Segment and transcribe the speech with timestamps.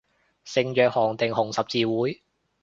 [0.45, 2.23] 聖約翰定紅十字會